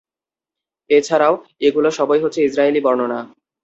[0.89, 1.33] এ ছাড়াও
[1.61, 3.19] এগুলো সবই হচ্ছে ইসরাঈলী বর্ণনা।